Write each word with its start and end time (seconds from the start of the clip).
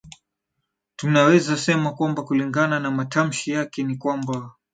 tunaweza 0.95 1.57
sema 1.57 1.91
kwamba 1.93 2.23
kulingana 2.23 2.79
na 2.79 2.91
matamshi 2.91 3.51
yake 3.51 3.83
ni 3.83 3.97
kwamba 3.97 4.51